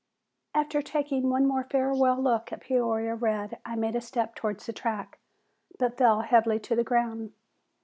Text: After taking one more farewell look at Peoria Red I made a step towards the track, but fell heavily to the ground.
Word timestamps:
After 0.55 0.81
taking 0.81 1.29
one 1.29 1.45
more 1.45 1.63
farewell 1.63 2.19
look 2.19 2.51
at 2.51 2.61
Peoria 2.61 3.13
Red 3.13 3.59
I 3.63 3.75
made 3.75 3.95
a 3.95 4.01
step 4.01 4.33
towards 4.33 4.65
the 4.65 4.73
track, 4.73 5.19
but 5.77 5.95
fell 5.99 6.21
heavily 6.21 6.59
to 6.61 6.75
the 6.75 6.83
ground. 6.83 7.33